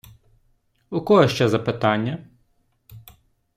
У 0.89 1.01
кого 1.01 1.27
ще 1.27 1.49
запитання? 1.49 2.25